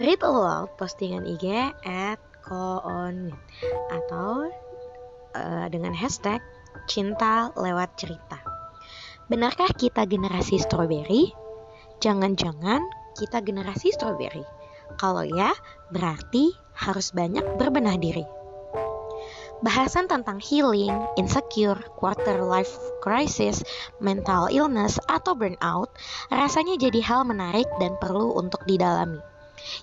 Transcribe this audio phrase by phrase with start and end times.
[0.00, 1.52] Read aloud postingan IG
[1.84, 2.16] at
[2.48, 4.32] atau
[5.36, 6.40] uh, dengan hashtag
[6.88, 8.40] cinta lewat cerita.
[9.28, 11.36] Benarkah kita generasi strawberry?
[12.00, 12.80] Jangan-jangan
[13.12, 14.40] kita generasi strawberry.
[14.96, 15.52] Kalau ya,
[15.92, 16.48] berarti
[16.80, 18.24] harus banyak berbenah diri.
[19.60, 22.72] Bahasan tentang healing, insecure, quarter life
[23.04, 23.60] crisis,
[24.00, 25.92] mental illness, atau burnout
[26.32, 29.20] rasanya jadi hal menarik dan perlu untuk didalami.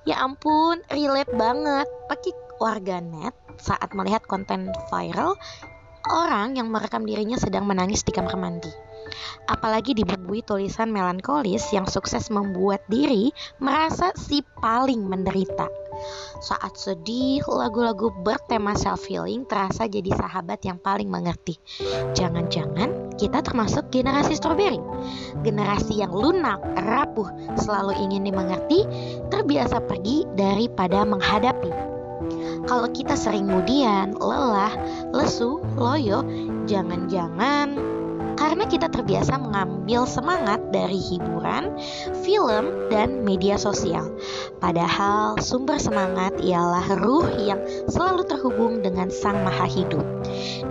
[0.05, 1.87] Ya ampun, relate banget.
[2.07, 5.37] Pakai warganet saat melihat konten viral
[6.07, 8.71] orang yang merekam dirinya sedang menangis di kamar mandi.
[9.47, 13.31] Apalagi dibumbui tulisan melankolis yang sukses membuat diri
[13.63, 15.86] merasa si paling menderita.
[16.37, 21.57] Saat sedih, lagu-lagu bertema self-healing terasa jadi sahabat yang paling mengerti.
[22.13, 24.77] Jangan-jangan kita termasuk generasi strawberry.
[25.41, 28.85] Generasi yang lunak, rapuh, selalu ingin dimengerti,
[29.33, 31.71] terbiasa pergi daripada menghadapi.
[32.67, 34.73] Kalau kita sering kemudian lelah,
[35.15, 36.21] lesu, loyo,
[36.67, 37.96] jangan-jangan
[38.67, 41.73] kita terbiasa mengambil semangat dari hiburan,
[42.21, 44.11] film, dan media sosial.
[44.59, 50.03] Padahal sumber semangat ialah ruh yang selalu terhubung dengan Sang Maha Hidup.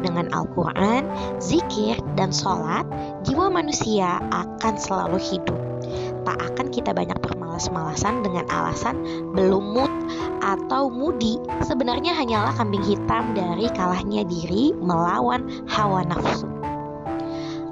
[0.04, 1.08] Dengan Al-Quran,
[1.40, 2.84] zikir, dan sholat,
[3.24, 5.58] jiwa manusia akan selalu hidup.
[6.26, 8.98] Tak akan kita banyak bermalas-malasan dengan alasan
[9.32, 9.92] belum mood
[10.42, 16.65] atau mudi sebenarnya hanyalah kambing hitam dari kalahnya diri melawan hawa nafsu.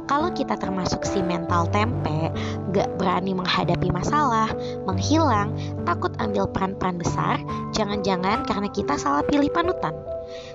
[0.04, 2.28] Kalau kita termasuk si mental tempe,
[2.76, 4.52] gak berani menghadapi masalah,
[4.84, 5.56] menghilang,
[5.88, 7.40] takut ambil peran-peran besar,
[7.72, 9.96] jangan-jangan karena kita salah pilih panutan.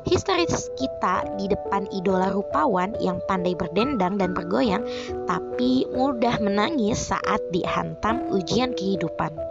[0.05, 4.85] Histeris kita di depan idola rupawan yang pandai berdendang dan bergoyang,
[5.25, 9.48] tapi mudah menangis saat dihantam ujian kehidupan.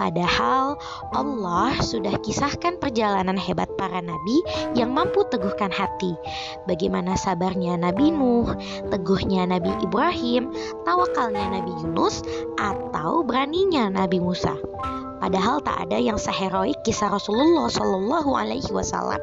[0.00, 0.80] Padahal
[1.12, 4.40] Allah sudah kisahkan perjalanan hebat para nabi
[4.72, 6.16] yang mampu teguhkan hati.
[6.64, 8.48] Bagaimana sabarnya Nabi Nuh,
[8.88, 10.56] teguhnya Nabi Ibrahim,
[10.88, 12.24] tawakalnya Nabi Yunus,
[12.56, 14.56] atau beraninya Nabi Musa.
[15.20, 19.20] Padahal tak ada yang seheroik kisah Rasulullah Shallallahu Alaihi Wasallam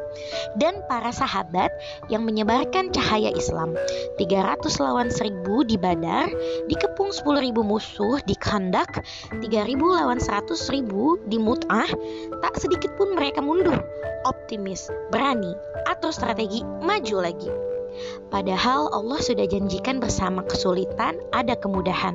[0.62, 1.74] dan para sahabat
[2.14, 3.74] yang menyebarkan cahaya Islam.
[4.22, 6.30] 300 lawan 1000 di Badar,
[6.70, 9.02] dikepung 10.000 musuh di Khandak,
[9.34, 10.86] 3000 lawan 100.000
[11.26, 11.90] di Mut'ah,
[12.46, 13.82] tak sedikit pun mereka mundur.
[14.30, 15.58] Optimis, berani,
[15.90, 17.50] atau strategi maju lagi.
[18.30, 22.14] Padahal Allah sudah janjikan bersama kesulitan ada kemudahan.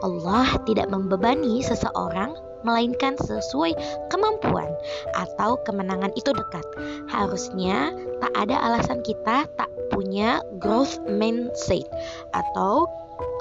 [0.00, 2.32] Allah tidak membebani seseorang
[2.62, 3.74] melainkan sesuai
[4.10, 4.68] kemampuan
[5.14, 6.64] atau kemenangan itu dekat.
[7.10, 11.86] Harusnya tak ada alasan kita tak punya growth mindset
[12.34, 12.86] atau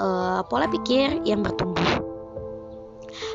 [0.02, 2.08] uh, pola pikir yang bertumbuh.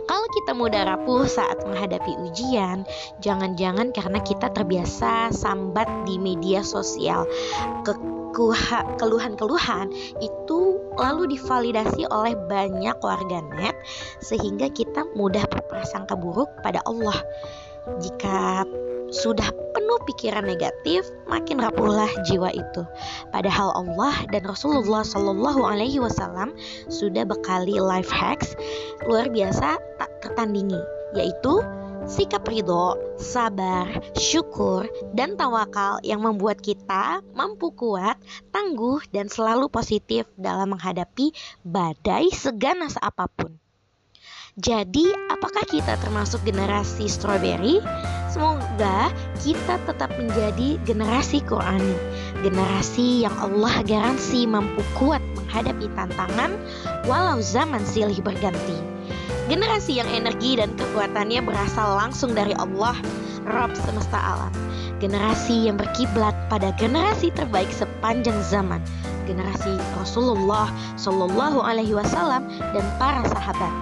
[0.07, 2.87] Kalau kita mudah rapuh saat menghadapi ujian,
[3.23, 7.27] jangan-jangan karena kita terbiasa sambat di media sosial.
[8.33, 10.61] Keluhan-keluhan itu
[10.97, 13.77] lalu divalidasi oleh banyak warganet
[14.25, 17.17] sehingga kita mudah berprasangka buruk pada Allah.
[18.01, 18.65] Jika
[19.13, 19.45] sudah
[19.77, 22.83] penuh pikiran negatif, makin rapuhlah jiwa itu.
[23.29, 26.57] Padahal Allah dan Rasulullah Shallallahu Alaihi Wasallam
[26.89, 28.57] sudah bekali life hacks
[29.05, 30.81] luar biasa tak tertandingi,
[31.13, 31.61] yaitu
[32.07, 38.19] sikap ridho, sabar, syukur, dan tawakal yang membuat kita mampu kuat,
[38.51, 43.63] tangguh, dan selalu positif dalam menghadapi badai seganas apa pun.
[44.53, 47.81] Jadi, apakah kita termasuk generasi strawberry?
[48.29, 49.09] Semoga
[49.41, 51.97] kita tetap menjadi generasi Qurani,
[52.45, 56.53] generasi yang Allah garansi mampu kuat menghadapi tantangan
[57.09, 59.02] walau zaman silih berganti.
[59.51, 62.95] Generasi yang energi dan kekuatannya berasal langsung dari Allah,
[63.43, 64.55] Rob semesta alam.
[65.03, 68.79] Generasi yang berkiblat pada generasi terbaik sepanjang zaman,
[69.27, 73.75] generasi Rasulullah Shallallahu Alaihi Wasallam dan para sahabat.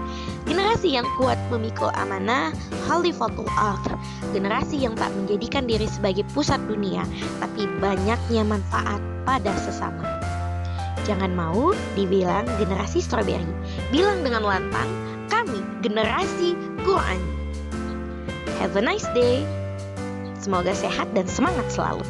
[0.49, 2.51] Generasi yang kuat memikul amanah
[2.89, 3.93] Khalifatul Ard
[4.33, 7.05] Generasi yang tak menjadikan diri sebagai pusat dunia
[7.39, 8.99] Tapi banyaknya manfaat
[9.29, 10.03] pada sesama
[11.05, 13.47] Jangan mau dibilang generasi strawberry
[13.93, 15.10] Bilang dengan lantang
[15.81, 17.21] generasi Quran.
[18.61, 19.45] Have a nice day.
[20.41, 22.05] Semoga sehat dan semangat selalu.